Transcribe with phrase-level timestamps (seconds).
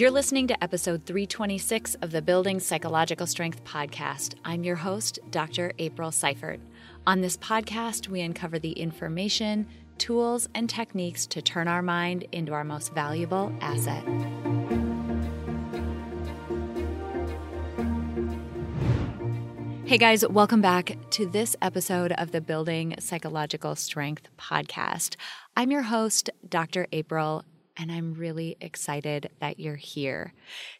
[0.00, 4.32] You're listening to episode 326 of the Building Psychological Strength podcast.
[4.46, 5.74] I'm your host, Dr.
[5.78, 6.58] April Seibert.
[7.06, 9.66] On this podcast, we uncover the information,
[9.98, 14.02] tools, and techniques to turn our mind into our most valuable asset.
[19.84, 25.16] Hey guys, welcome back to this episode of the Building Psychological Strength podcast.
[25.58, 26.86] I'm your host, Dr.
[26.90, 27.44] April,
[27.80, 30.34] and I'm really excited that you're here.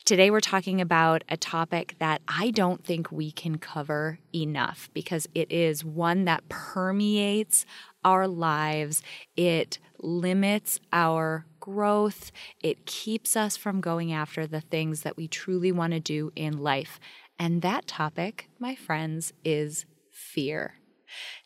[0.04, 5.26] Today, we're talking about a topic that I don't think we can cover enough because
[5.34, 7.64] it is one that permeates
[8.04, 9.02] our lives.
[9.34, 12.32] It limits our growth.
[12.62, 16.58] It keeps us from going after the things that we truly want to do in
[16.58, 17.00] life.
[17.38, 20.74] And that topic, my friends, is fear.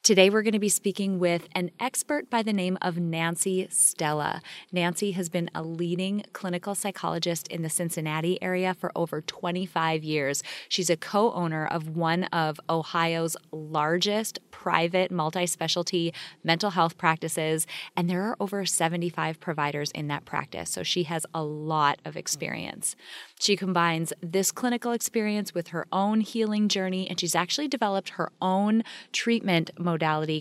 [0.05, 4.43] Today, we're going to be speaking with an expert by the name of Nancy Stella.
[4.71, 10.43] Nancy has been a leading clinical psychologist in the Cincinnati area for over 25 years.
[10.69, 17.67] She's a co owner of one of Ohio's largest private multi specialty mental health practices,
[17.97, 20.69] and there are over 75 providers in that practice.
[20.69, 22.95] So she has a lot of experience.
[23.41, 28.31] She combines this clinical experience with her own healing journey, and she's actually developed her
[28.43, 29.94] own treatment modality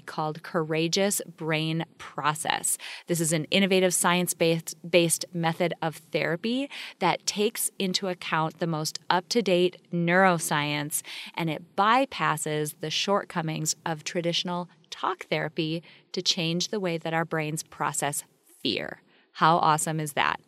[0.06, 2.78] called Courageous Brain Process.
[3.08, 9.00] This is an innovative science based method of therapy that takes into account the most
[9.10, 11.02] up to date neuroscience
[11.36, 17.26] and it bypasses the shortcomings of traditional talk therapy to change the way that our
[17.26, 18.24] brains process
[18.62, 19.02] fear.
[19.34, 20.40] How awesome is that?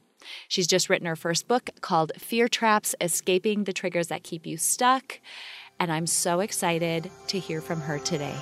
[0.47, 4.57] She's just written her first book called Fear Traps Escaping the Triggers That Keep You
[4.57, 5.19] Stuck.
[5.79, 8.35] And I'm so excited to hear from her today.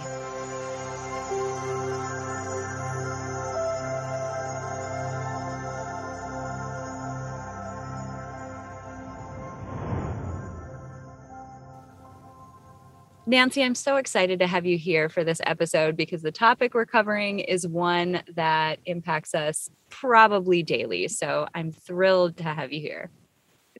[13.25, 16.85] Nancy, I'm so excited to have you here for this episode because the topic we're
[16.85, 21.07] covering is one that impacts us probably daily.
[21.07, 23.09] So I'm thrilled to have you here.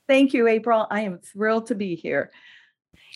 [0.08, 0.88] Thank you, April.
[0.90, 2.31] I am thrilled to be here.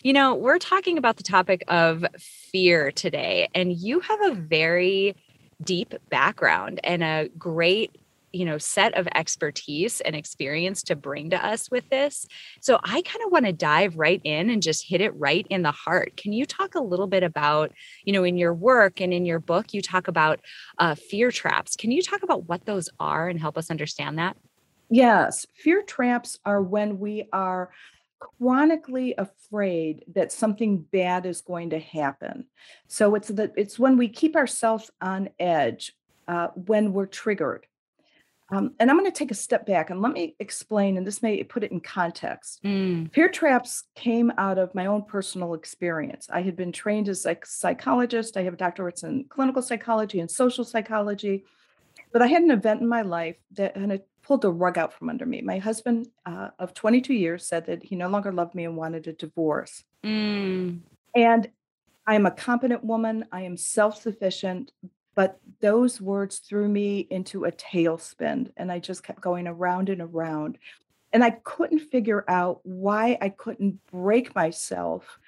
[0.02, 2.04] You know, we're talking about the topic of
[2.52, 5.16] fear today, and you have a very
[5.62, 7.96] deep background and a great
[8.32, 12.26] you know set of expertise and experience to bring to us with this.
[12.60, 15.62] So i kind of want to dive right in and just hit it right in
[15.62, 16.16] the heart.
[16.16, 17.72] Can you talk a little bit about
[18.04, 20.40] you know in your work and in your book you talk about
[20.78, 21.76] uh, fear traps.
[21.76, 24.36] Can you talk about what those are and help us understand that?
[24.90, 25.46] Yes.
[25.54, 27.70] Fear traps are when we are
[28.18, 32.44] chronically afraid that something bad is going to happen
[32.86, 35.92] so it's that it's when we keep ourselves on edge
[36.26, 37.66] uh, when we're triggered
[38.50, 41.22] um, and I'm going to take a step back and let me explain, and this
[41.22, 42.62] may put it in context.
[42.64, 43.12] Mm.
[43.12, 46.28] Fear traps came out of my own personal experience.
[46.32, 48.38] I had been trained as a psychologist.
[48.38, 51.44] I have doctorates in clinical psychology and social psychology,
[52.10, 54.92] but I had an event in my life that and it pulled the rug out
[54.92, 55.40] from under me.
[55.40, 59.06] My husband uh, of 22 years said that he no longer loved me and wanted
[59.08, 59.84] a divorce.
[60.04, 60.80] Mm.
[61.14, 61.48] And
[62.06, 63.24] I am a competent woman.
[63.32, 64.70] I am self sufficient,
[65.14, 70.02] but those words threw me into a tailspin and I just kept going around and
[70.02, 70.58] around.
[71.10, 75.18] And I couldn't figure out why I couldn't break myself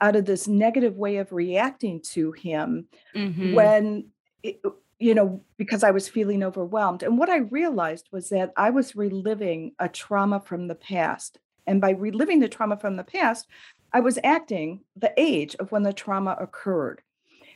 [0.00, 3.54] out of this negative way of reacting to him mm-hmm.
[3.54, 4.08] when,
[4.42, 4.60] it,
[4.98, 7.02] you know, because I was feeling overwhelmed.
[7.02, 11.38] And what I realized was that I was reliving a trauma from the past.
[11.66, 13.46] And by reliving the trauma from the past,
[13.92, 17.02] I was acting the age of when the trauma occurred.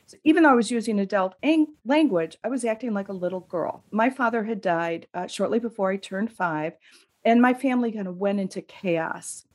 [0.05, 3.39] So even though I was using adult ang- language, I was acting like a little
[3.41, 3.83] girl.
[3.91, 6.73] My father had died uh, shortly before I turned five,
[7.23, 9.45] and my family kind of went into chaos.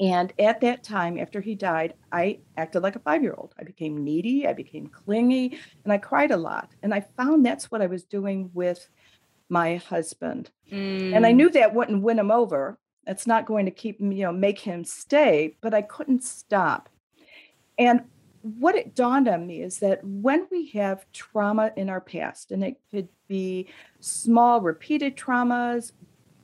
[0.00, 3.54] And at that time, after he died, I acted like a five year old.
[3.58, 6.70] I became needy, I became clingy, and I cried a lot.
[6.82, 8.88] And I found that's what I was doing with
[9.48, 10.50] my husband.
[10.72, 11.14] Mm.
[11.14, 11.36] And I mm.
[11.36, 12.78] knew that wouldn't win him over.
[13.06, 16.88] That's not going to keep him, you know, make him stay, but I couldn't stop.
[17.78, 18.02] And
[18.42, 22.64] what it dawned on me is that when we have trauma in our past, and
[22.64, 23.68] it could be
[24.00, 25.92] small repeated traumas,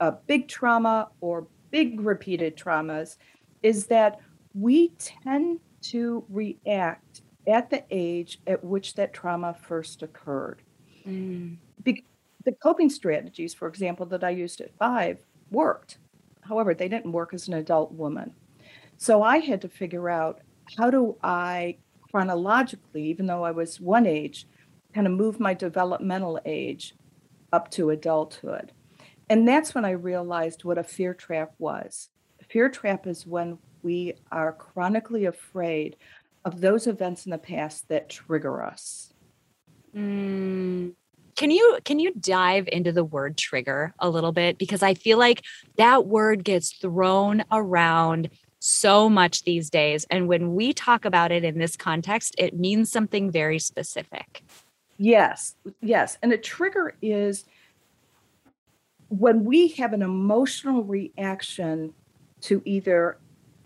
[0.00, 3.16] a big trauma, or big repeated traumas,
[3.62, 4.20] is that
[4.54, 10.62] we tend to react at the age at which that trauma first occurred.
[11.06, 11.56] Mm.
[11.82, 12.04] Be-
[12.44, 15.18] the coping strategies, for example, that I used at five
[15.50, 15.98] worked.
[16.42, 18.34] However, they didn't work as an adult woman.
[18.96, 20.40] So I had to figure out
[20.76, 21.78] how do I
[22.10, 24.46] chronologically, even though I was one age,
[24.94, 26.94] kind of move my developmental age
[27.52, 28.72] up to adulthood.
[29.28, 32.08] And that's when I realized what a fear trap was.
[32.50, 35.96] Fear trap is when we are chronically afraid
[36.44, 39.12] of those events in the past that trigger us.
[39.94, 40.94] Mm.
[41.36, 45.16] Can you can you dive into the word trigger a little bit because I feel
[45.16, 45.42] like
[45.76, 51.44] that word gets thrown around so much these days and when we talk about it
[51.44, 54.42] in this context it means something very specific.
[54.98, 55.54] Yes.
[55.80, 57.44] Yes, and a trigger is
[59.08, 61.94] when we have an emotional reaction
[62.42, 63.18] to either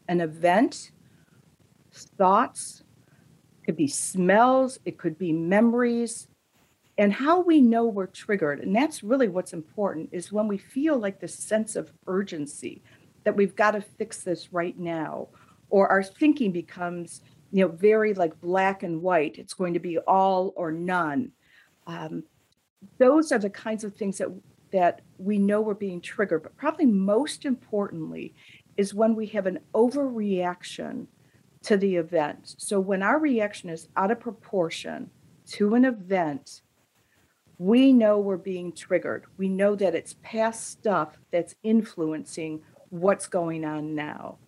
[0.08, 0.90] an event,
[1.92, 2.82] thoughts,
[3.64, 6.28] could be smells, it could be memories,
[6.98, 8.60] and how we know we're triggered.
[8.60, 12.82] And that's really what's important is when we feel like this sense of urgency
[13.24, 15.28] that we've got to fix this right now,
[15.70, 19.38] or our thinking becomes, you know, very like black and white.
[19.38, 21.32] It's going to be all or none.
[21.86, 22.24] Um,
[22.98, 24.28] those are the kinds of things that
[24.72, 26.42] that we know we're being triggered.
[26.42, 28.34] But probably most importantly
[28.76, 31.06] is when we have an overreaction
[31.62, 32.54] to the event.
[32.58, 35.10] So when our reaction is out of proportion
[35.52, 36.62] to an event,
[37.58, 39.24] we know we're being triggered.
[39.36, 44.38] We know that it's past stuff that's influencing what's going on now.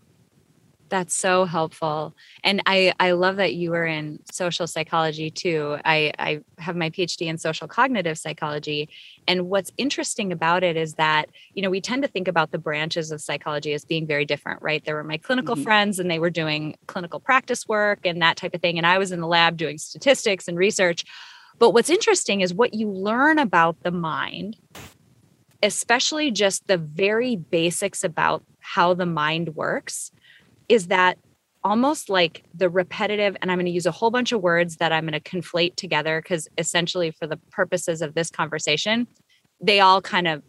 [0.88, 2.15] That's so helpful.
[2.44, 5.79] And I, I love that you were in social psychology too.
[5.85, 8.88] I, I have my PhD in social cognitive psychology.
[9.27, 12.59] And what's interesting about it is that, you know, we tend to think about the
[12.59, 14.85] branches of psychology as being very different, right?
[14.85, 15.65] There were my clinical mm-hmm.
[15.65, 18.79] friends and they were doing clinical practice work and that type of thing.
[18.79, 21.05] And I was in the lab doing statistics and research.
[21.59, 24.56] But what's interesting is what you learn about the mind,
[25.62, 30.12] especially just the very basics about how the mind works
[30.69, 31.19] is that
[31.65, 34.93] almost like the repetitive and i'm going to use a whole bunch of words that
[34.93, 39.07] i'm going to conflate together because essentially for the purposes of this conversation
[39.61, 40.43] they all kind of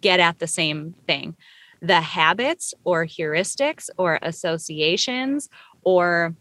[0.00, 1.36] get at the same thing
[1.82, 5.50] the habits or heuristics or associations
[5.84, 6.34] or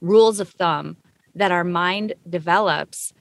[0.00, 0.96] rules of thumb
[1.34, 3.12] that our mind develops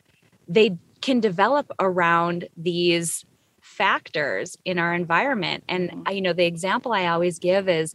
[0.48, 3.26] they can develop around these
[3.62, 6.14] factors in our environment and mm-hmm.
[6.14, 7.94] you know the example i always give is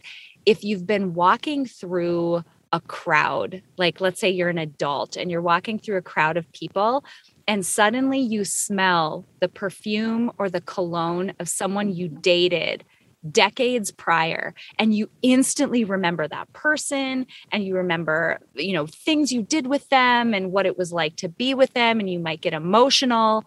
[0.49, 2.43] if you've been walking through
[2.73, 6.51] a crowd, like let's say you're an adult and you're walking through a crowd of
[6.53, 7.05] people,
[7.47, 12.83] and suddenly you smell the perfume or the cologne of someone you dated
[13.31, 19.43] decades prior and you instantly remember that person and you remember you know things you
[19.43, 22.39] did with them and what it was like to be with them and you might
[22.39, 23.43] get emotional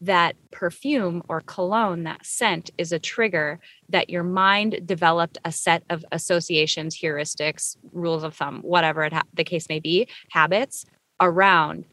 [0.00, 3.58] that perfume or cologne, that scent is a trigger
[3.88, 9.44] that your mind developed a set of associations, heuristics, rules of thumb, whatever ha- the
[9.44, 10.84] case may be, habits
[11.20, 11.84] around.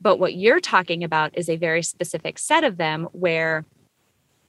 [0.00, 3.64] But what you're talking about is a very specific set of them where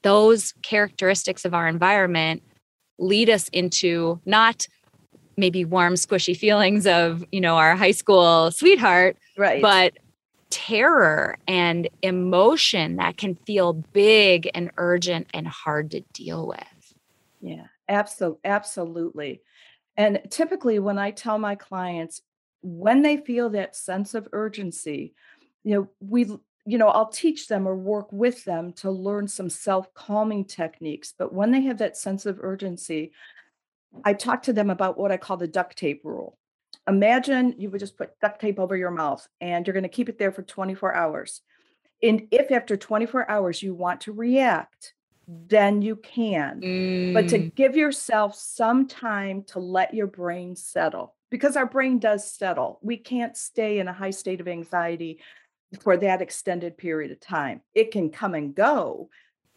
[0.04, 2.44] those characteristics of our environment
[3.00, 4.68] lead us into not
[5.38, 9.94] maybe warm squishy feelings of you know our high school sweetheart right but
[10.50, 16.94] terror and emotion that can feel big and urgent and hard to deal with.
[17.42, 18.40] Yeah, absolutely.
[18.44, 19.42] Absolutely.
[19.98, 22.22] And typically, when I tell my clients,
[22.62, 25.14] when they feel that sense of urgency,
[25.64, 26.26] you know, we,
[26.66, 31.14] you know, I'll teach them or work with them to learn some self calming techniques.
[31.18, 33.12] But when they have that sense of urgency,
[34.04, 36.38] I talk to them about what I call the duct tape rule
[36.88, 40.10] imagine you would just put duct tape over your mouth and you're going to keep
[40.10, 41.42] it there for 24 hours.
[42.02, 44.94] And if after 24 hours you want to react,
[45.28, 46.62] then you can.
[46.62, 47.14] Mm.
[47.14, 47.56] But to mm.
[47.56, 52.80] give yourself some time to let your brain settle because our brain does settle.
[52.82, 55.20] We can't stay in a high state of anxiety
[55.82, 57.62] for that extended period of time.
[57.76, 59.10] It can come and go,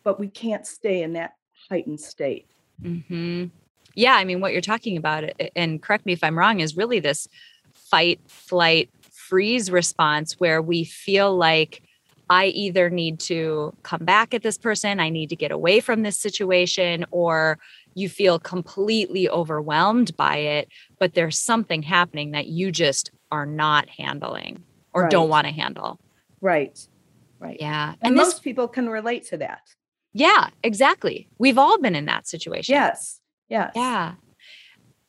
[0.05, 1.35] but we can't stay in that
[1.71, 2.51] heightened state.
[2.83, 3.47] Mm-hmm
[3.95, 5.25] yeah, I mean, what you're talking about,
[5.55, 7.29] and correct me if I'm wrong, is really this
[7.73, 11.83] fight, flight, freeze response where we feel like
[12.31, 16.03] I either need to come back at this person, I need to get away from
[16.03, 17.59] this situation, or
[17.95, 23.89] you feel completely overwhelmed by it, but there's something happening that you just are not
[23.89, 24.63] handling
[24.95, 25.11] or right.
[25.11, 26.01] don't want to handle.
[26.41, 26.87] Right.
[27.39, 27.59] Right.
[27.61, 27.91] Yeah.
[28.01, 29.63] And, and most this, people can relate to that.
[30.13, 31.29] Yeah, exactly.
[31.39, 32.75] We've all been in that situation.
[32.75, 33.21] Yes.
[33.53, 33.71] Yeah.
[33.77, 34.15] Yeah.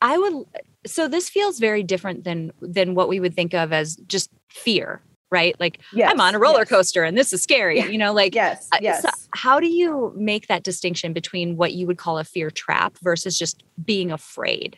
[0.02, 0.44] I would
[0.86, 5.00] so this feels very different than than what we would think of as just fear,
[5.30, 5.58] right?
[5.58, 6.68] Like yes, I'm on a roller yes.
[6.68, 7.86] coaster and this is scary, yeah.
[7.86, 9.00] you know, like yes, yes.
[9.00, 12.98] So how do you make that distinction between what you would call a fear trap
[13.02, 14.76] versus just being afraid?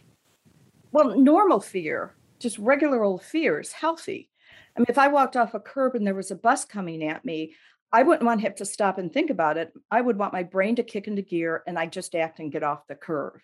[0.92, 4.30] Well, normal fear, just regular old fear is healthy.
[4.76, 7.24] I mean, if I walked off a curb and there was a bus coming at
[7.24, 7.56] me,
[7.92, 9.72] I wouldn't want him to stop and think about it.
[9.90, 12.62] I would want my brain to kick into gear and I just act and get
[12.62, 13.40] off the curve.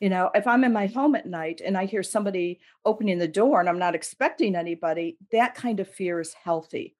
[0.00, 3.28] You know, if I'm in my home at night and I hear somebody opening the
[3.28, 6.94] door and I'm not expecting anybody, that kind of fear is healthy.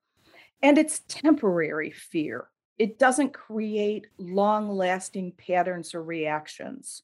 [0.62, 2.49] And it's temporary fear.
[2.79, 7.03] It doesn't create long lasting patterns or reactions.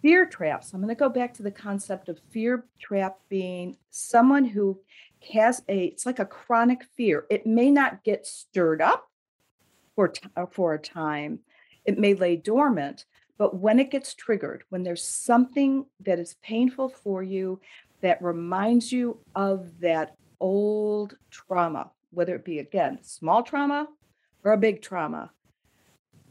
[0.00, 0.72] Fear traps.
[0.72, 4.80] I'm going to go back to the concept of fear trap being someone who
[5.32, 7.24] has a, it's like a chronic fear.
[7.30, 9.08] It may not get stirred up
[9.94, 11.40] for, t- uh, for a time,
[11.84, 13.04] it may lay dormant,
[13.38, 17.60] but when it gets triggered, when there's something that is painful for you
[18.00, 23.88] that reminds you of that old trauma, whether it be again small trauma
[24.44, 25.30] or a big trauma,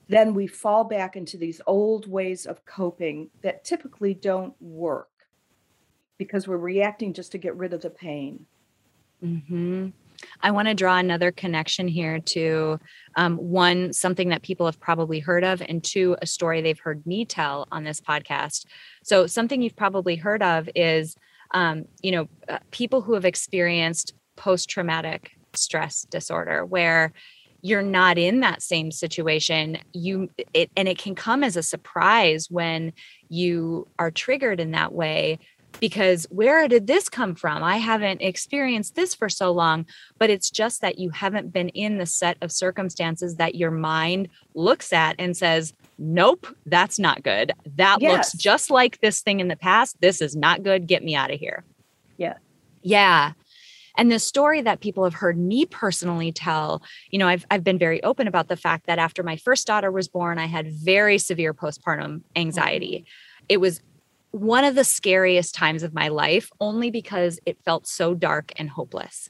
[0.08, 5.08] then we fall back into these old ways of coping that typically don't work
[6.17, 8.46] because we're reacting just to get rid of the pain.
[9.24, 9.88] Mm-hmm.
[10.42, 12.80] I want to draw another connection here to
[13.16, 17.06] um, one, something that people have probably heard of, and two, a story they've heard
[17.06, 18.66] me tell on this podcast.
[19.04, 21.16] So, something you've probably heard of is,
[21.54, 27.12] um, you know, uh, people who have experienced post traumatic stress disorder, where
[27.62, 32.48] you're not in that same situation you it and it can come as a surprise
[32.50, 32.92] when
[33.30, 35.38] you are triggered in that way
[35.80, 37.63] because where did this come from?
[37.63, 39.86] I haven't experienced this for so long
[40.18, 44.28] but it's just that you haven't been in the set of circumstances that your mind
[44.54, 47.51] looks at and says nope that's not good.
[47.75, 48.12] That yes.
[48.12, 49.98] looks just like this thing in the past.
[50.01, 50.88] This is not good.
[50.88, 51.63] Get me out of here.
[52.18, 52.38] Yeah.
[52.82, 53.34] Yeah.
[53.98, 57.78] And the story that people have heard me personally tell, you know, I've, I've been
[57.78, 61.18] very open about the fact that after my first daughter was born, I had very
[61.18, 63.00] severe postpartum anxiety.
[63.06, 63.46] Mm-hmm.
[63.50, 63.82] It was
[64.32, 68.70] one of the scariest times of my life, only because it felt so dark and
[68.70, 69.30] hopeless.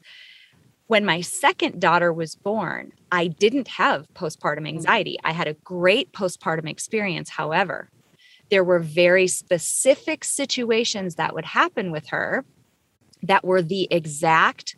[0.86, 4.66] When my second daughter was born, I didn't have postpartum mm-hmm.
[4.66, 5.18] anxiety.
[5.24, 7.30] I had a great postpartum experience.
[7.30, 7.90] However,
[8.50, 12.44] there were very specific situations that would happen with her
[13.22, 14.76] that were the exact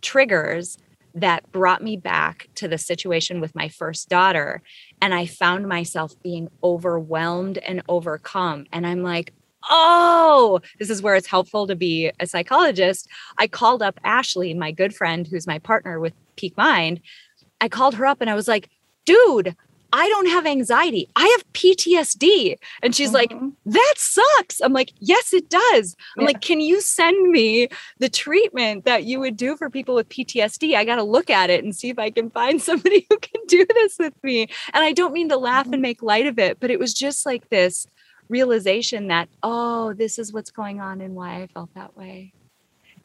[0.00, 0.78] triggers
[1.14, 4.62] that brought me back to the situation with my first daughter.
[5.02, 8.66] And I found myself being overwhelmed and overcome.
[8.72, 9.32] And I'm like,
[9.68, 13.08] oh, this is where it's helpful to be a psychologist.
[13.38, 17.00] I called up Ashley, my good friend, who's my partner with Peak Mind.
[17.60, 18.70] I called her up and I was like,
[19.04, 19.54] dude,
[19.92, 21.08] I don't have anxiety.
[21.16, 22.56] I have PTSD.
[22.82, 23.34] And she's mm-hmm.
[23.34, 24.60] like, that sucks.
[24.60, 25.96] I'm like, yes, it does.
[26.16, 26.28] I'm yeah.
[26.28, 30.74] like, can you send me the treatment that you would do for people with PTSD?
[30.74, 33.40] I got to look at it and see if I can find somebody who can
[33.48, 34.42] do this with me.
[34.72, 35.74] And I don't mean to laugh mm-hmm.
[35.74, 37.86] and make light of it, but it was just like this
[38.30, 42.32] realization that, oh, this is what's going on and why I felt that way.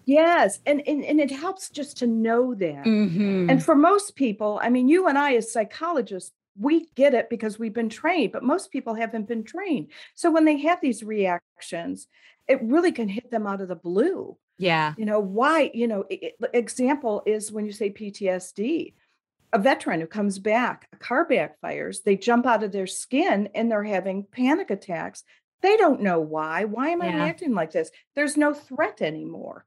[0.05, 0.59] Yes.
[0.65, 2.85] And, and, and it helps just to know that.
[2.85, 3.49] Mm-hmm.
[3.49, 7.59] And for most people, I mean, you and I, as psychologists, we get it because
[7.59, 9.87] we've been trained, but most people haven't been trained.
[10.13, 12.07] So when they have these reactions,
[12.47, 14.37] it really can hit them out of the blue.
[14.57, 14.93] Yeah.
[14.97, 18.93] You know, why, you know, it, example is when you say PTSD,
[19.55, 23.71] a veteran who comes back, a car backfires, they jump out of their skin and
[23.71, 25.23] they're having panic attacks.
[25.61, 26.65] They don't know why.
[26.65, 27.23] Why am I yeah.
[27.23, 27.89] reacting like this?
[28.15, 29.65] There's no threat anymore.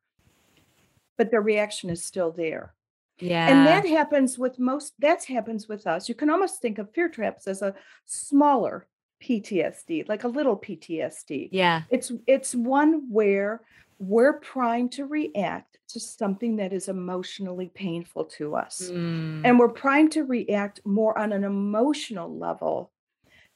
[1.16, 2.74] But their reaction is still there.
[3.18, 3.48] Yeah.
[3.48, 6.06] And that happens with most, that happens with us.
[6.06, 8.86] You can almost think of fear traps as a smaller
[9.22, 11.48] PTSD, like a little PTSD.
[11.50, 11.84] Yeah.
[11.88, 13.62] It's it's one where
[13.98, 18.90] we're primed to react to something that is emotionally painful to us.
[18.92, 19.42] Mm.
[19.44, 22.90] And we're primed to react more on an emotional level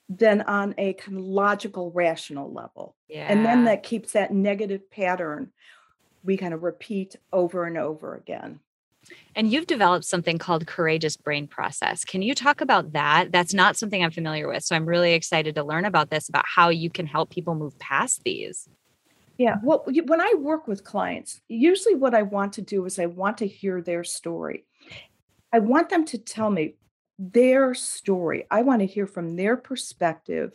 [0.08, 2.96] than on a kind of logical, rational level.
[3.08, 3.26] Yeah.
[3.28, 5.52] And then that keeps that negative pattern
[6.24, 8.60] we kind of repeat over and over again.
[9.34, 12.04] And you've developed something called courageous brain process.
[12.04, 13.32] Can you talk about that?
[13.32, 14.62] That's not something I'm familiar with.
[14.62, 17.76] So I'm really excited to learn about this, about how you can help people move
[17.80, 18.68] past these.
[19.42, 19.56] Yeah.
[19.60, 23.38] Well, when I work with clients, usually what I want to do is I want
[23.38, 24.66] to hear their story.
[25.52, 26.76] I want them to tell me
[27.18, 28.46] their story.
[28.52, 30.52] I want to hear from their perspective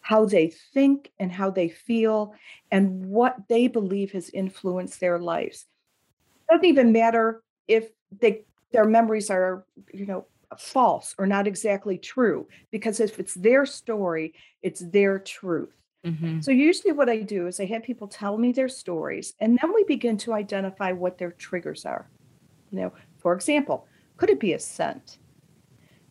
[0.00, 2.34] how they think and how they feel
[2.72, 5.66] and what they believe has influenced their lives.
[6.34, 10.26] It doesn't even matter if they their memories are you know
[10.58, 16.40] false or not exactly true because if it's their story it's their truth mm-hmm.
[16.40, 19.72] so usually what i do is i have people tell me their stories and then
[19.74, 22.08] we begin to identify what their triggers are
[22.70, 25.18] you know for example could it be a scent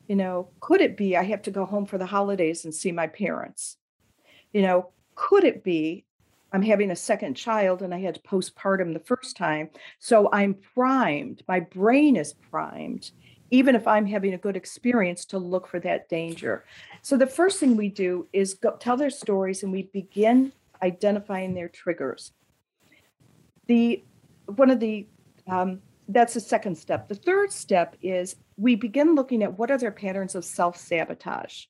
[0.07, 2.91] you know could it be i have to go home for the holidays and see
[2.91, 3.77] my parents
[4.51, 6.05] you know could it be
[6.53, 9.69] I'm having a second child and I had postpartum the first time.
[9.97, 13.11] So I'm primed, my brain is primed,
[13.53, 16.65] even if I'm having a good experience to look for that danger.
[17.03, 21.53] So the first thing we do is go, tell their stories and we begin identifying
[21.53, 22.31] their triggers.
[23.67, 24.03] The
[24.47, 25.05] one of the
[25.47, 27.07] um, that's the second step.
[27.07, 31.65] The third step is we begin looking at what are their patterns of self sabotage.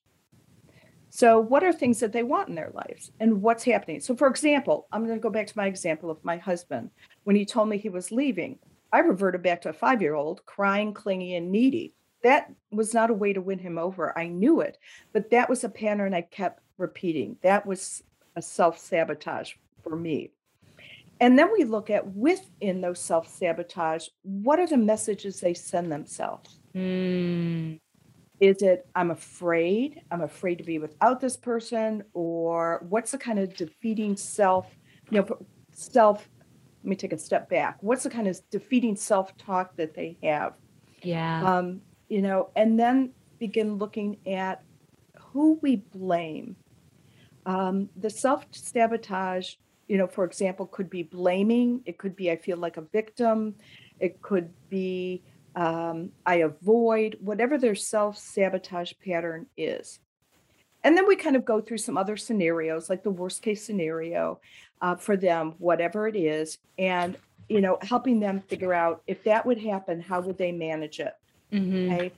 [1.10, 4.00] So, what are things that they want in their lives and what's happening?
[4.00, 6.92] So, for example, I'm going to go back to my example of my husband.
[7.25, 8.58] When he told me he was leaving,
[8.94, 11.96] I reverted back to a five year old crying, clingy, and needy.
[12.22, 14.18] That was not a way to win him over.
[14.18, 14.78] I knew it,
[15.12, 17.38] but that was a pattern I kept repeating.
[17.42, 18.04] That was
[18.36, 20.32] a self sabotage for me.
[21.20, 25.92] And then we look at within those self sabotage, what are the messages they send
[25.92, 26.60] themselves?
[26.76, 27.80] Mm.
[28.40, 32.04] Is it, I'm afraid, I'm afraid to be without this person?
[32.14, 34.68] Or what's the kind of defeating self,
[35.10, 35.38] you know,
[35.72, 36.28] self,
[36.84, 37.78] let me take a step back.
[37.82, 40.54] What's the kind of defeating self talk that they have?
[41.02, 41.58] Yeah.
[41.58, 44.63] Um, you know, and then begin looking at
[45.18, 46.58] who we blame.
[47.46, 49.56] Um, the self sabotage,
[49.88, 51.82] you know, for example, could be blaming.
[51.86, 53.56] It could be I feel like a victim.
[54.00, 55.24] It could be
[55.56, 60.00] um, I avoid, whatever their self sabotage pattern is.
[60.84, 64.42] And then we kind of go through some other scenarios, like the worst case scenario
[64.84, 67.18] uh, for them, whatever it is, and
[67.50, 71.13] you know, helping them figure out if that would happen, how would they manage it?
[71.52, 71.94] Mm-hmm.
[71.94, 72.12] Okay.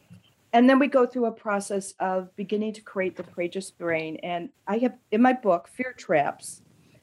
[0.53, 4.17] And then we go through a process of beginning to create the courageous brain.
[4.23, 6.61] And I have in my book, Fear Traps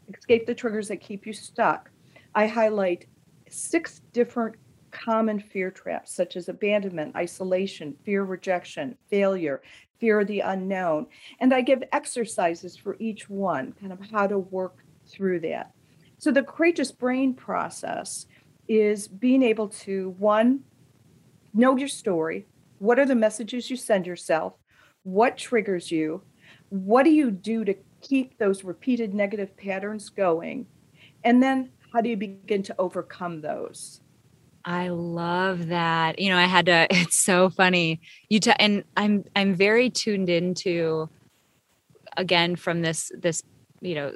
[0.09, 1.90] Escape the Triggers That Keep You Stuck,
[2.35, 3.07] I highlight
[3.49, 4.57] six different
[4.90, 9.62] common fear traps, such as abandonment, isolation, fear rejection, failure,
[9.99, 11.07] fear of the unknown.
[11.40, 14.82] And I give exercises for each one, kind of how to work
[15.12, 15.73] through that.
[16.19, 18.26] So the courageous brain process
[18.69, 20.61] is being able to, one,
[21.52, 22.47] know your story.
[22.78, 24.54] What are the messages you send yourself?
[25.02, 26.22] What triggers you?
[26.68, 30.66] What do you do to keep those repeated negative patterns going?
[31.25, 34.01] And then how do you begin to overcome those?
[34.64, 36.18] I love that.
[36.18, 38.01] You know, I had to it's so funny.
[38.29, 41.09] You t- and I'm I'm very tuned into
[42.16, 43.42] again from this this
[43.81, 44.12] you know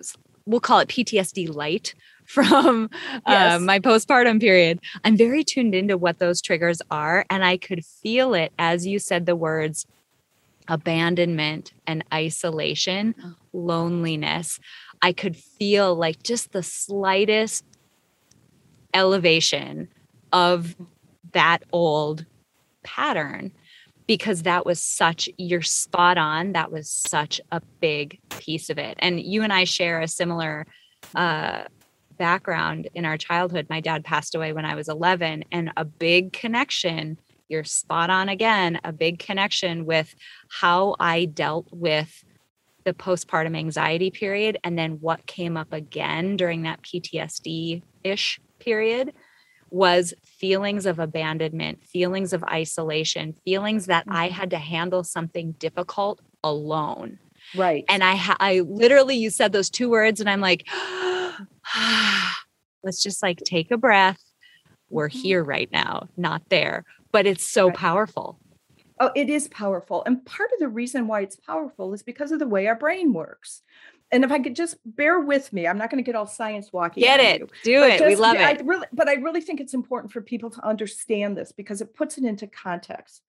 [0.47, 3.57] we'll call it PTSD light from uh, yes.
[3.57, 4.81] uh, my postpartum period.
[5.05, 8.99] I'm very tuned into what those triggers are and I could feel it as you
[8.99, 9.87] said the words
[10.69, 13.35] abandonment and isolation, oh.
[13.53, 14.59] loneliness.
[15.03, 17.65] I could feel like just the slightest
[18.95, 19.89] elevation
[20.33, 20.75] of
[21.33, 22.25] that old
[22.83, 23.53] pattern
[24.07, 28.97] because that was such you're spot on that was such a big piece of it.
[29.01, 30.67] And you and i share a similar
[31.15, 31.65] uh,
[32.19, 33.67] background in our childhood.
[33.69, 38.29] My dad passed away when i was 11 and a big connection you're spot on
[38.29, 40.15] again a big connection with
[40.49, 42.25] how i dealt with
[42.85, 49.13] the postpartum anxiety period and then what came up again during that ptsd ish period
[49.71, 54.35] was feelings of abandonment, feelings of isolation, feelings that I mm-hmm.
[54.35, 57.19] had to handle something difficult alone.
[57.55, 57.85] Right.
[57.89, 60.67] And I ha- I literally you said those two words and I'm like
[62.83, 64.23] let's just like take a breath.
[64.91, 65.19] We're mm-hmm.
[65.19, 66.85] here right now, not there.
[67.13, 67.77] But it's so right.
[67.77, 68.39] powerful.
[68.99, 70.03] Oh, it is powerful.
[70.07, 73.13] And part of the reason why it's powerful is because of the way our brain
[73.13, 73.63] works
[74.13, 76.73] and if I could just bear with me, I'm not going to get all science
[76.73, 77.03] walking.
[77.03, 77.99] Get it, you, do it.
[77.99, 78.65] Just, we love I it.
[78.65, 82.17] Really, but I really think it's important for people to understand this because it puts
[82.17, 83.23] it into context.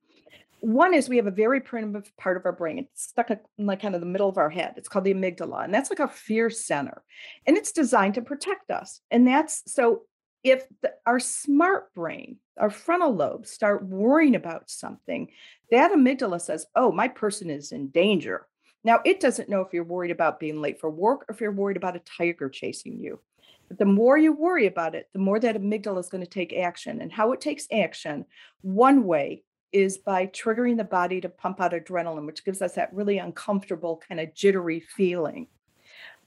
[0.60, 2.80] One is we have a very primitive part of our brain.
[2.80, 4.74] It's stuck in like kind of the middle of our head.
[4.78, 7.04] It's called the amygdala, and that's like our fear center,
[7.46, 9.02] and it's designed to protect us.
[9.12, 10.04] And that's so
[10.44, 15.30] if the, our smart brain, our frontal lobes, start worrying about something,
[15.72, 18.48] that amygdala says, "Oh, my person is in danger."
[18.88, 21.52] Now, it doesn't know if you're worried about being late for work or if you're
[21.52, 23.20] worried about a tiger chasing you.
[23.68, 26.54] But the more you worry about it, the more that amygdala is going to take
[26.54, 27.02] action.
[27.02, 28.24] And how it takes action,
[28.62, 32.94] one way is by triggering the body to pump out adrenaline, which gives us that
[32.94, 35.48] really uncomfortable, kind of jittery feeling.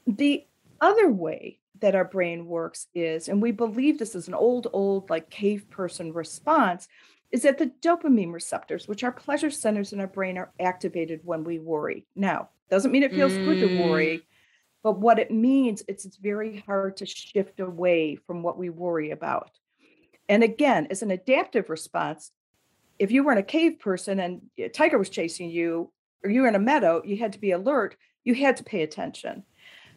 [0.07, 0.45] The
[0.83, 5.09] other way that our brain works is, and we believe this is an old, old,
[5.09, 6.89] like cave person response,
[7.33, 11.45] is that the dopamine receptors, which are pleasure centers in our brain, are activated when
[11.45, 12.07] we worry.
[12.17, 13.45] Now, doesn't mean it feels mm.
[13.45, 13.89] good to mm.
[13.89, 14.23] worry,
[14.83, 19.11] but what it means it's it's very hard to shift away from what we worry
[19.11, 19.51] about.
[20.29, 22.31] And again, as an adaptive response,
[22.99, 25.91] if you were in a cave person and a tiger was chasing you,
[26.25, 28.83] or you were in a meadow, you had to be alert, you had to pay
[28.83, 29.45] attention.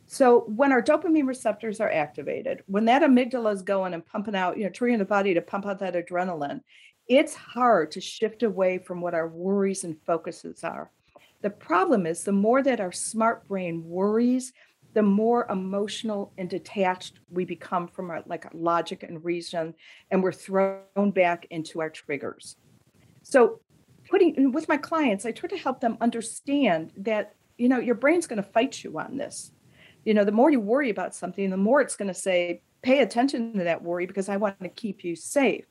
[0.06, 4.58] So when our dopamine receptors are activated, when that amygdala is going and pumping out,
[4.58, 6.62] you know, triggering the body to pump out that adrenaline,
[7.08, 10.92] it's hard to shift away from what our worries and focuses are.
[11.42, 14.54] The problem is the more that our smart brain worries,
[14.94, 19.74] the more emotional and detached we become from our like logic and reason,
[20.12, 22.56] and we're thrown back into our triggers.
[23.24, 23.60] So
[24.10, 28.28] putting with my clients, I try to help them understand that you know your brain's
[28.28, 29.52] going to fight you on this.
[30.06, 33.00] You know, the more you worry about something, the more it's going to say, pay
[33.00, 35.66] attention to that worry because I want to keep you safe.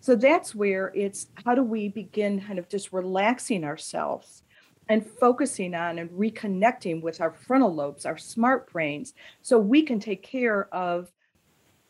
[0.00, 4.42] So that's where it's how do we begin kind of just relaxing ourselves
[4.88, 10.00] and focusing on and reconnecting with our frontal lobes, our smart brains, so we can
[10.00, 11.12] take care of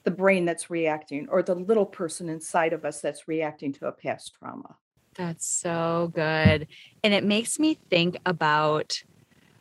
[0.04, 3.92] the brain that's reacting or the little person inside of us that's reacting to a
[3.92, 4.76] past trauma.
[5.14, 6.66] That's so good.
[7.04, 9.02] And it makes me think about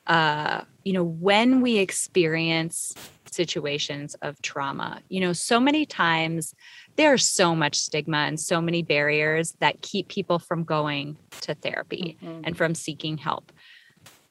[0.09, 2.93] uh, you know, when we experience
[3.31, 6.55] situations of trauma, you know, so many times
[6.99, 12.17] there's so much stigma and so many barriers that keep people from going to therapy
[12.21, 12.41] mm-hmm.
[12.43, 13.53] and from seeking help.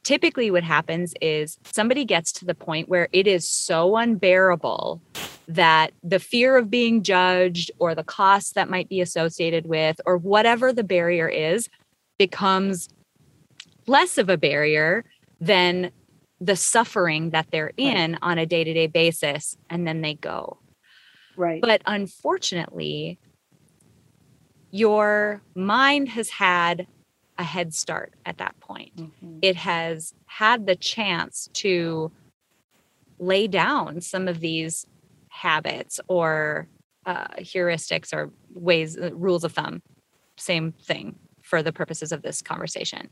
[0.03, 5.01] Typically, what happens is somebody gets to the point where it is so unbearable
[5.49, 10.19] that the fear of being judged or the costs that might be associated with, or
[10.19, 11.71] whatever the barrier is,
[12.19, 12.91] becomes
[13.87, 15.07] less of a barrier
[15.41, 15.91] than
[16.39, 18.19] the suffering that they're in right.
[18.21, 19.57] on a day to day basis.
[19.71, 20.59] And then they go.
[21.39, 21.63] Right.
[21.63, 23.19] But unfortunately,
[24.73, 26.89] your mind has had
[27.39, 28.97] a head start at that point.
[28.97, 29.39] Mm-hmm.
[29.41, 32.11] It has had the chance to
[33.21, 34.85] lay down some of these
[35.29, 36.67] habits or
[37.07, 39.81] uh, heuristics or ways, uh, rules of thumb,
[40.37, 43.09] same thing for the purposes of this conversation.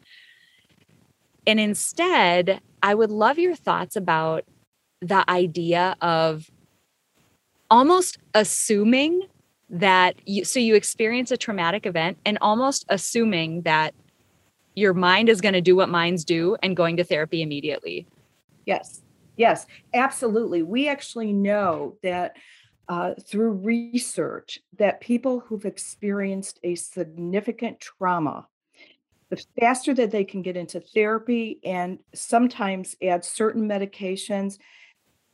[1.46, 4.44] And instead, I would love your thoughts about
[5.00, 6.50] the idea of
[7.70, 9.22] almost assuming
[9.68, 13.94] that you so you experience a traumatic event and almost assuming that
[14.74, 18.06] your mind is going to do what minds do and going to therapy immediately.
[18.66, 19.02] Yes.
[19.36, 20.62] Yes, absolutely.
[20.62, 22.36] We actually know that
[22.88, 28.46] uh, through research that people who've experienced a significant trauma
[29.28, 34.58] the faster that they can get into therapy and sometimes add certain medications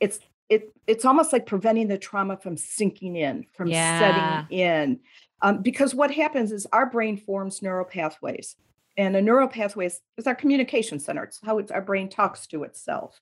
[0.00, 0.18] it's
[0.52, 4.46] it it's almost like preventing the trauma from sinking in from yeah.
[4.46, 5.00] setting in
[5.40, 8.56] um, because what happens is our brain forms neural pathways
[8.98, 12.46] and a neural pathway is, is our communication center it's how it's, our brain talks
[12.46, 13.20] to itself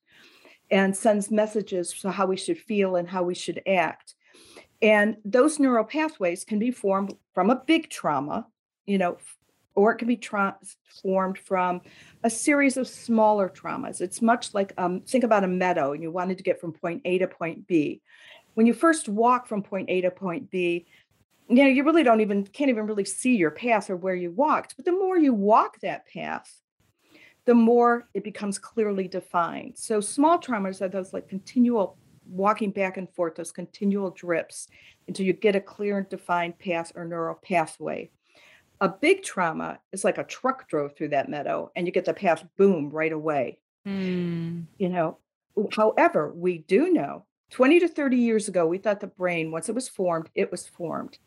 [0.70, 4.14] and sends messages for how we should feel and how we should act
[4.82, 8.44] and those neural pathways can be formed from a big trauma
[8.86, 9.16] you know
[9.80, 11.80] or it can be transformed from
[12.22, 14.02] a series of smaller traumas.
[14.02, 17.00] It's much like um, think about a meadow and you wanted to get from point
[17.06, 18.02] A to point B.
[18.54, 20.86] When you first walk from point A to point B,
[21.48, 24.30] you know, you really don't even can't even really see your path or where you
[24.30, 24.76] walked.
[24.76, 26.60] But the more you walk that path,
[27.46, 29.78] the more it becomes clearly defined.
[29.78, 31.96] So small traumas are those like continual
[32.28, 34.68] walking back and forth, those continual drips
[35.08, 38.10] until you get a clear and defined path or neural pathway.
[38.80, 42.14] A big trauma is like a truck drove through that meadow and you get the
[42.14, 43.58] path boom right away.
[43.86, 44.66] Mm.
[44.78, 45.18] You know,
[45.72, 49.74] however, we do know 20 to 30 years ago, we thought the brain, once it
[49.74, 51.18] was formed, it was formed.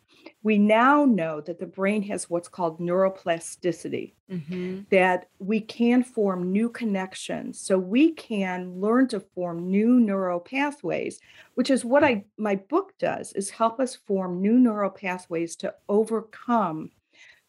[0.41, 4.81] We now know that the brain has what's called neuroplasticity, mm-hmm.
[4.89, 7.59] that we can form new connections.
[7.59, 11.19] So we can learn to form new neural pathways,
[11.55, 15.73] which is what I my book does is help us form new neural pathways to
[15.89, 16.91] overcome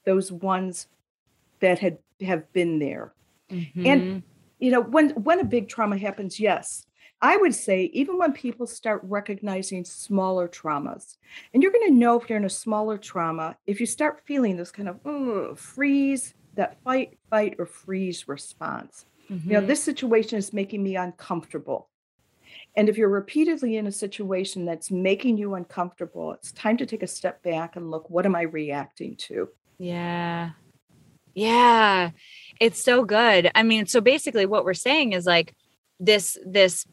[0.04, 0.88] those ones
[1.60, 3.12] that had have been there.
[3.50, 3.86] Mm-hmm.
[3.86, 4.22] And
[4.58, 6.86] you know, when when a big trauma happens, yes,
[7.20, 11.16] I would say even when people start recognizing smaller traumas,
[11.52, 14.56] and you're going to know if you're in a smaller trauma if you start feeling
[14.56, 19.06] this kind of freeze, that fight, fight, or freeze response.
[19.30, 19.48] Mm-hmm.
[19.48, 19.68] You know, mm-hmm.
[19.68, 21.88] this situation is making me uncomfortable.
[22.76, 27.02] And if you're repeatedly in a situation that's making you uncomfortable, it's time to take
[27.02, 29.48] a step back and look what am I reacting to?
[29.78, 30.50] Yeah.
[31.34, 32.10] Yeah.
[32.60, 33.50] It's so good.
[33.54, 35.54] I mean, so basically what we're saying is like
[36.00, 36.86] this this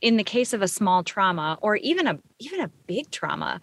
[0.00, 3.60] in the case of a small trauma or even a even a big trauma,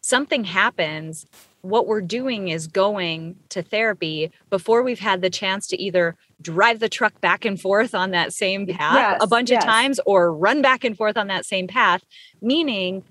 [0.00, 1.26] something happens,
[1.64, 6.78] what we're doing is going to therapy before we've had the chance to either drive
[6.78, 9.62] the truck back and forth on that same path yes, a bunch yes.
[9.62, 12.02] of times or run back and forth on that same path,
[12.42, 13.02] meaning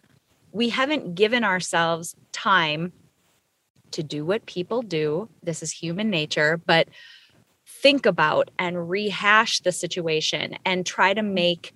[0.51, 2.93] we haven't given ourselves time
[3.93, 5.29] to do what people do.
[5.41, 6.87] This is human nature, but
[7.65, 11.73] think about and rehash the situation and try to make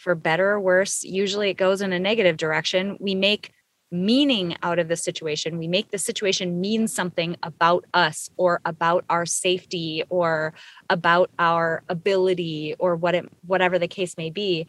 [0.00, 2.96] for better or worse, usually it goes in a negative direction.
[3.00, 3.52] We make
[3.92, 5.58] meaning out of the situation.
[5.58, 10.54] We make the situation mean something about us or about our safety or
[10.88, 14.68] about our ability or what it, whatever the case may be.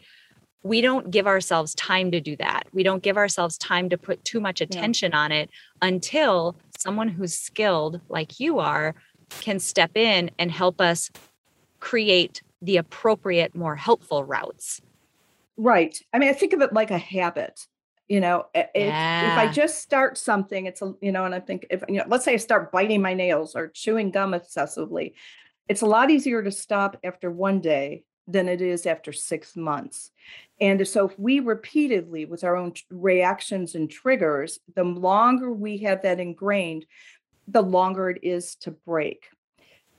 [0.62, 2.64] We don't give ourselves time to do that.
[2.72, 5.18] We don't give ourselves time to put too much attention yeah.
[5.18, 8.94] on it until someone who's skilled, like you are,
[9.40, 11.10] can step in and help us
[11.80, 14.80] create the appropriate, more helpful routes.
[15.56, 15.98] Right.
[16.12, 17.66] I mean, I think of it like a habit
[18.08, 19.32] you know if, yeah.
[19.32, 22.04] if i just start something it's a you know and i think if you know
[22.08, 25.14] let's say i start biting my nails or chewing gum excessively
[25.68, 30.10] it's a lot easier to stop after one day than it is after six months
[30.60, 36.02] and so if we repeatedly with our own reactions and triggers the longer we have
[36.02, 36.86] that ingrained
[37.48, 39.26] the longer it is to break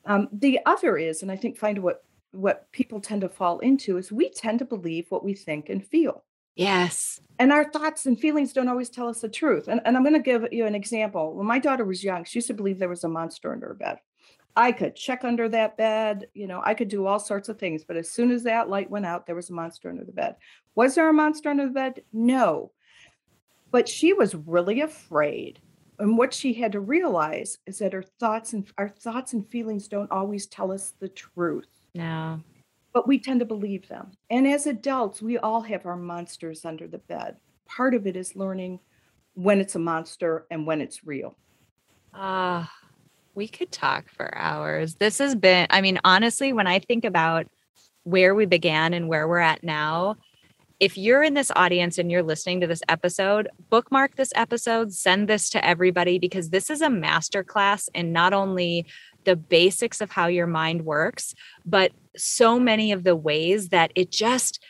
[0.05, 3.97] um, the other is and i think find what what people tend to fall into
[3.97, 6.23] is we tend to believe what we think and feel
[6.55, 7.19] Yes.
[7.39, 9.67] And our thoughts and feelings don't always tell us the truth.
[9.67, 11.33] And, and I'm going to give you an example.
[11.35, 13.73] When my daughter was young, she used to believe there was a monster under her
[13.73, 13.97] bed.
[14.55, 17.83] I could check under that bed, you know, I could do all sorts of things.
[17.83, 20.35] But as soon as that light went out, there was a monster under the bed.
[20.75, 22.03] Was there a monster under the bed?
[22.11, 22.71] No.
[23.71, 25.59] But she was really afraid.
[25.99, 29.87] And what she had to realize is that her thoughts and our thoughts and feelings
[29.87, 31.67] don't always tell us the truth.
[31.95, 32.41] No
[32.93, 34.11] but we tend to believe them.
[34.29, 37.37] And as adults, we all have our monsters under the bed.
[37.65, 38.79] Part of it is learning
[39.33, 41.35] when it's a monster and when it's real.
[42.13, 42.82] Ah, uh,
[43.35, 44.95] we could talk for hours.
[44.95, 47.47] This has been, I mean, honestly, when I think about
[48.03, 50.17] where we began and where we're at now,
[50.79, 55.27] if you're in this audience and you're listening to this episode, bookmark this episode, send
[55.27, 58.85] this to everybody because this is a masterclass in not only
[59.23, 61.33] the basics of how your mind works,
[61.65, 64.61] but so many of the ways that it just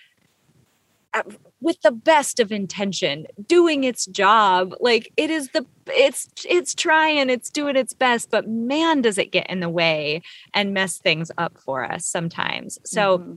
[1.63, 7.29] with the best of intention doing its job like it is the it's it's trying
[7.29, 10.21] it's doing its best but man does it get in the way
[10.53, 13.33] and mess things up for us sometimes so mm-hmm.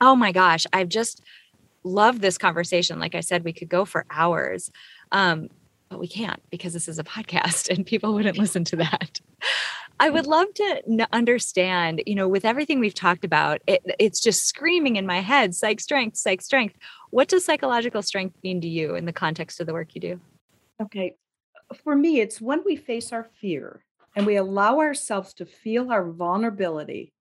[0.00, 1.22] oh my gosh i've just
[1.82, 4.70] loved this conversation like i said we could go for hours
[5.10, 5.48] um
[5.88, 9.20] but we can't because this is a podcast and people wouldn't listen to that
[9.98, 14.46] I would love to understand, you know, with everything we've talked about, it, it's just
[14.46, 16.76] screaming in my head psych strength, psych strength.
[17.16, 20.20] What does psychological strength mean to you in the context of the work you do?
[20.82, 21.16] Okay.
[21.82, 23.82] For me, it's when we face our fear
[24.14, 27.14] and we allow ourselves to feel our vulnerability.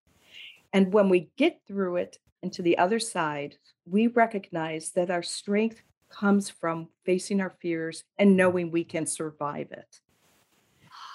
[0.74, 3.56] And when we get through it and to the other side,
[3.86, 9.72] we recognize that our strength comes from facing our fears and knowing we can survive
[9.72, 10.02] it.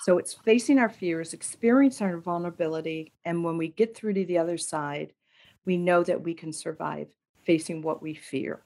[0.05, 3.13] So it's facing our fears, experiencing our vulnerability.
[3.27, 5.13] And when we get through to the other side,
[5.67, 7.09] we know that we can survive
[7.45, 8.63] facing what we fear.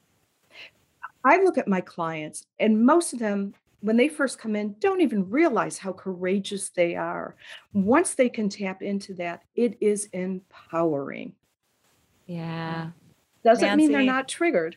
[1.24, 5.00] I look at my clients, and most of them, when they first come in, don't
[5.00, 7.36] even realize how courageous they are.
[7.72, 11.34] Once they can tap into that, it is empowering.
[12.26, 12.90] Yeah.
[13.44, 14.76] Doesn't Nancy, mean they're not triggered.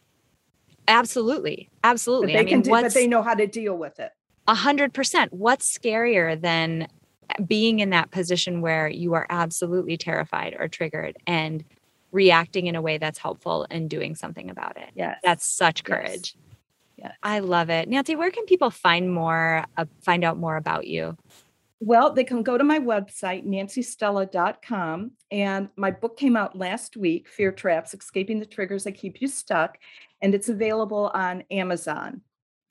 [0.88, 1.70] Absolutely.
[1.84, 2.28] Absolutely.
[2.28, 4.12] But they, I mean, do, but they know how to deal with it.
[4.48, 5.34] A hundred percent.
[5.34, 6.88] What's scarier than
[7.46, 11.64] being in that position where you are absolutely terrified or triggered and
[12.18, 14.90] reacting in a way that's helpful and doing something about it?
[14.96, 16.36] Yeah, That's such courage.
[16.98, 17.12] Yeah.
[17.22, 17.88] I love it.
[17.88, 21.16] Nancy, where can people find more, uh, find out more about you?
[21.80, 25.12] Well, they can go to my website, nancystella.com.
[25.30, 29.28] And my book came out last week, Fear Traps Escaping the Triggers That Keep You
[29.28, 29.78] Stuck.
[30.24, 32.22] And it's available on Amazon.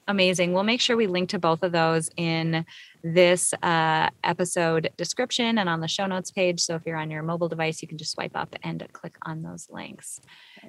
[0.09, 0.53] Amazing.
[0.53, 2.65] We'll make sure we link to both of those in
[3.03, 6.61] this uh, episode description and on the show notes page.
[6.61, 9.43] So if you're on your mobile device, you can just swipe up and click on
[9.43, 10.21] those links.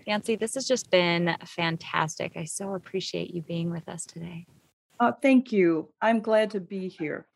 [0.08, 2.34] Nancy, this has just been fantastic.
[2.36, 4.47] I so appreciate you being with us today.
[5.00, 5.89] Oh, thank you.
[6.02, 7.28] I'm glad to be here.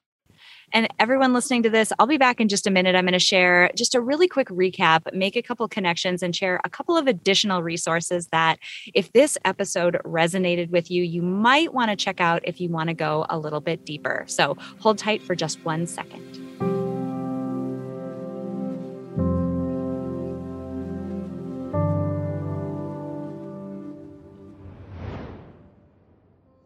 [0.73, 2.95] And everyone listening to this, I'll be back in just a minute.
[2.95, 6.61] I'm going to share just a really quick recap, make a couple connections, and share
[6.63, 8.57] a couple of additional resources that,
[8.93, 12.87] if this episode resonated with you, you might want to check out if you want
[12.87, 14.23] to go a little bit deeper.
[14.27, 16.40] So hold tight for just one second.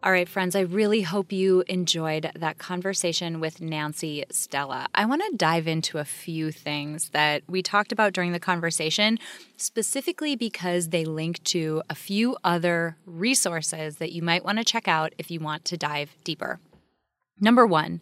[0.06, 4.86] All right, friends, I really hope you enjoyed that conversation with Nancy Stella.
[4.94, 9.18] I want to dive into a few things that we talked about during the conversation,
[9.56, 14.86] specifically because they link to a few other resources that you might want to check
[14.86, 16.60] out if you want to dive deeper.
[17.40, 18.00] Number one,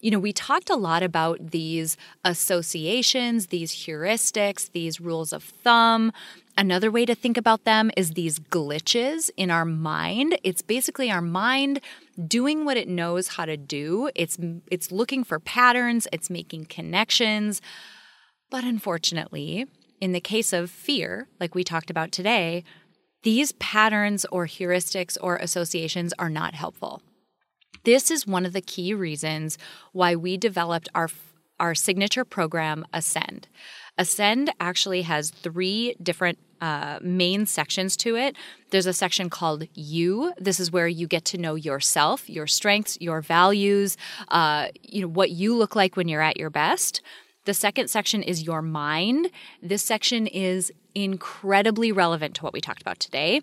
[0.00, 6.12] you know, we talked a lot about these associations, these heuristics, these rules of thumb,
[6.60, 10.38] Another way to think about them is these glitches in our mind.
[10.44, 11.80] It's basically our mind
[12.28, 14.10] doing what it knows how to do.
[14.14, 14.36] It's
[14.70, 17.62] it's looking for patterns, it's making connections.
[18.50, 19.68] But unfortunately,
[20.02, 22.62] in the case of fear, like we talked about today,
[23.22, 27.00] these patterns or heuristics or associations are not helpful.
[27.84, 29.56] This is one of the key reasons
[29.94, 31.08] why we developed our
[31.58, 33.48] our signature program Ascend.
[33.96, 38.36] Ascend actually has three different uh, main sections to it.
[38.70, 40.32] There's a section called You.
[40.38, 43.96] This is where you get to know yourself, your strengths, your values,
[44.28, 47.00] uh, you know what you look like when you're at your best.
[47.46, 49.30] The second section is Your Mind.
[49.62, 53.40] This section is incredibly relevant to what we talked about today.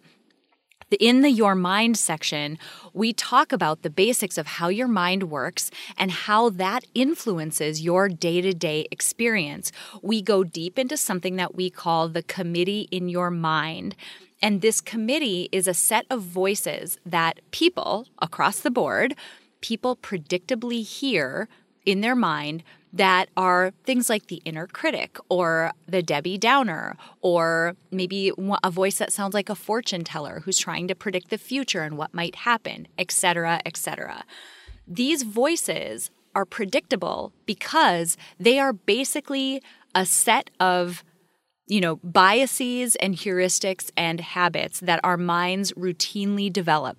[0.89, 2.58] In the Your Mind section,
[2.93, 8.08] we talk about the basics of how your mind works and how that influences your
[8.08, 9.73] day to day experience.
[10.02, 13.97] We go deep into something that we call the committee in your mind.
[14.41, 19.13] And this committee is a set of voices that people across the board,
[19.60, 21.50] people predictably hear
[21.86, 27.76] in their mind that are things like the inner critic or the Debbie Downer, or
[27.91, 28.32] maybe
[28.63, 31.97] a voice that sounds like a fortune teller who's trying to predict the future and
[31.97, 34.23] what might happen, etc., etc.
[34.88, 39.62] These voices are predictable because they are basically
[39.95, 41.04] a set of
[41.67, 46.97] you know biases and heuristics and habits that our minds routinely develop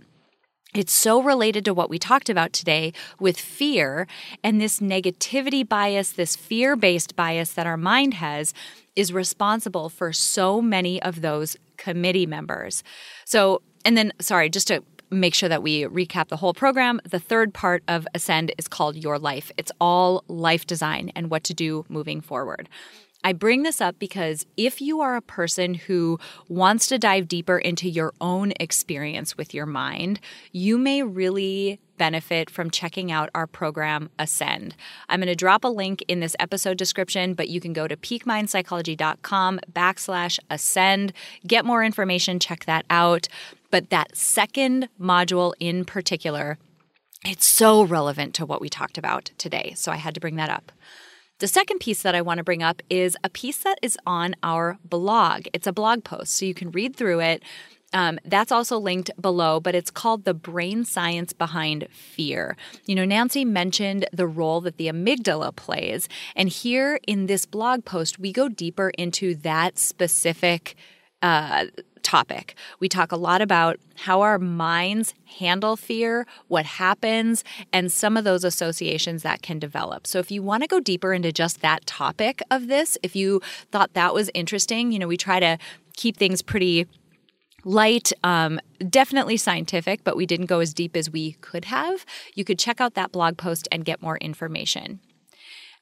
[0.75, 4.07] it's so related to what we talked about today with fear
[4.45, 8.53] and this negativity bias, this fear based bias that our mind has
[8.95, 12.83] is responsible for so many of those committee members.
[13.25, 17.19] So, and then, sorry, just to make sure that we recap the whole program, the
[17.19, 19.51] third part of Ascend is called Your Life.
[19.57, 22.69] It's all life design and what to do moving forward.
[23.25, 27.59] I bring this up because if you are a person who wants to dive deeper
[27.59, 30.21] into your own experience with your mind,
[30.53, 34.77] you may really benefit from checking out our program Ascend.
[35.09, 37.97] I'm going to drop a link in this episode description, but you can go to
[37.97, 41.13] peakmindpsychology.com backslash ascend,
[41.47, 43.27] get more information, check that out.
[43.71, 46.57] But that second module in particular,
[47.25, 49.73] it's so relevant to what we talked about today.
[49.77, 50.71] So I had to bring that up.
[51.39, 54.35] The second piece that I want to bring up is a piece that is on
[54.43, 55.47] our blog.
[55.53, 57.45] It's a blog post, so you can read through it.
[57.93, 62.57] Um, that's also linked below, but it's called The Brain Science Behind Fear.
[62.87, 66.09] You know, Nancy mentioned the role that the amygdala plays.
[66.35, 70.75] And here in this blog post, we go deeper into that specific
[71.23, 71.67] uh,
[72.09, 72.55] topic.
[72.81, 78.25] We talk a lot about how our minds handle fear, what happens, and some of
[78.25, 80.07] those associations that can develop.
[80.07, 83.43] So, if you want to go deeper into just that topic of this, if you
[83.71, 85.59] thought that was interesting, you know, we try to
[85.97, 86.87] keep things pretty
[87.65, 92.07] light, um, definitely scientific, but we didn't go as deep as we could have.
[92.35, 95.01] You could check out that blog post and get more information.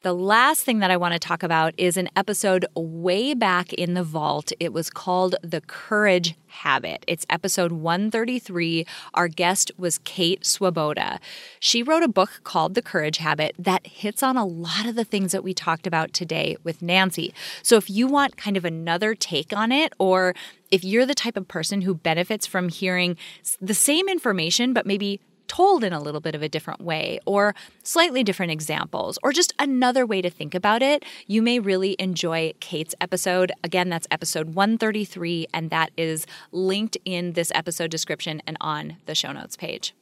[0.03, 3.95] The last thing that I want to talk about is an episode way back in
[3.95, 4.53] the vault.
[4.61, 7.03] It was called The Courage Habit.
[7.09, 8.87] It's episode 133.
[9.15, 11.19] Our guest was Kate Swoboda.
[11.61, 15.05] She wrote a book called The Courage Habit that hits on a lot of the
[15.05, 17.33] things that we talked about today with Nancy.
[17.63, 20.35] So if you want kind of another take on it, or
[20.71, 23.17] if you're the type of person who benefits from hearing
[23.63, 27.55] the same information, but maybe told in a little bit of a different way or
[27.83, 32.53] slightly different examples or just another way to think about it, you may really enjoy
[32.61, 33.53] Kate's episode.
[33.65, 39.15] Again, that's episode 133, and that is linked in this episode description and on the
[39.15, 39.95] show notes page.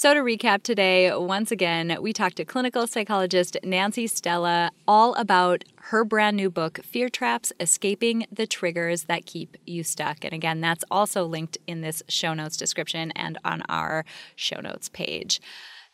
[0.00, 5.64] So, to recap today, once again, we talked to clinical psychologist Nancy Stella all about
[5.86, 10.24] her brand new book, Fear Traps Escaping the Triggers That Keep You Stuck.
[10.24, 14.04] And again, that's also linked in this show notes description and on our
[14.36, 15.40] show notes page.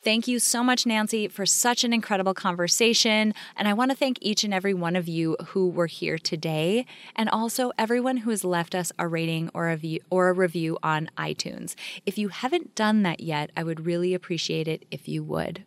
[0.04, 3.32] Thank you so much, Nancy, for such an incredible conversation.
[3.56, 6.84] And I want to thank each and every one of you who were here today,
[7.16, 10.76] and also everyone who has left us a rating or a, view, or a review
[10.82, 11.74] on iTunes.
[12.04, 15.64] If you haven't done that yet, I would really appreciate it if you would.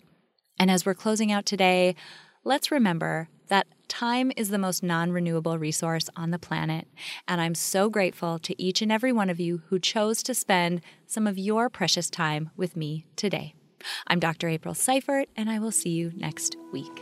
[0.60, 1.96] And as we're closing out today,
[2.44, 6.88] let's remember that time is the most non renewable resource on the planet.
[7.28, 10.82] And I'm so grateful to each and every one of you who chose to spend
[11.08, 13.56] some of your precious time with me today.
[14.08, 14.48] I'm Dr.
[14.48, 17.02] April Seibert, and I will see you next week.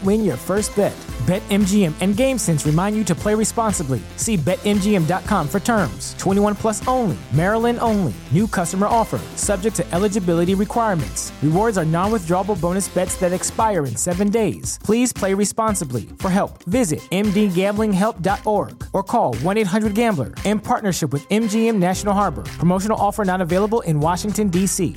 [0.00, 0.92] don't win your first bet.
[1.26, 4.00] BetMGM and GameSense remind you to play responsibly.
[4.16, 6.14] See BetMGM.com for terms.
[6.18, 8.14] 21 plus only, Maryland only.
[8.32, 11.32] New customer offer, subject to eligibility requirements.
[11.42, 14.78] Rewards are non withdrawable bonus bets that expire in seven days.
[14.82, 16.08] Please play responsibly.
[16.18, 22.42] For help, visit MDGamblingHelp.org or call 1 800 Gambler in partnership with MGM National Harbor.
[22.58, 24.96] Promotional offer not available in Washington, D.C.